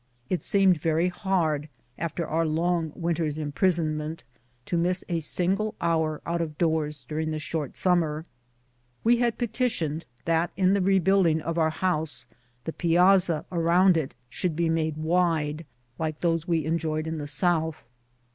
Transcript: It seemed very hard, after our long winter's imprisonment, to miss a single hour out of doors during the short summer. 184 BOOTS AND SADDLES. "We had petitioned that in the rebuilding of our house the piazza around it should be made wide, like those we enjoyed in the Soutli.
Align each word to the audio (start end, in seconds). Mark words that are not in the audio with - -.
It 0.31 0.41
seemed 0.41 0.81
very 0.81 1.09
hard, 1.09 1.69
after 1.95 2.25
our 2.27 2.43
long 2.43 2.91
winter's 2.95 3.37
imprisonment, 3.37 4.23
to 4.65 4.75
miss 4.75 5.03
a 5.07 5.19
single 5.19 5.75
hour 5.79 6.23
out 6.25 6.41
of 6.41 6.57
doors 6.57 7.05
during 7.07 7.29
the 7.29 7.37
short 7.37 7.77
summer. 7.77 8.25
184 9.03 9.37
BOOTS 9.45 9.45
AND 9.45 9.53
SADDLES. 9.53 9.81
"We 9.83 9.85
had 9.85 10.01
petitioned 10.01 10.05
that 10.25 10.51
in 10.57 10.73
the 10.73 10.81
rebuilding 10.81 11.39
of 11.41 11.59
our 11.59 11.69
house 11.69 12.25
the 12.63 12.73
piazza 12.73 13.45
around 13.51 13.95
it 13.95 14.15
should 14.27 14.55
be 14.55 14.69
made 14.69 14.97
wide, 14.97 15.67
like 15.99 16.21
those 16.21 16.47
we 16.47 16.65
enjoyed 16.65 17.05
in 17.05 17.19
the 17.19 17.27
Soutli. 17.27 17.75